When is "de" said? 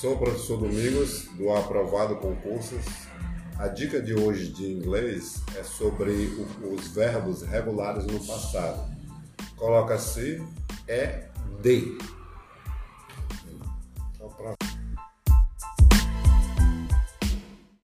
4.00-4.14, 4.52-4.70, 11.60-11.98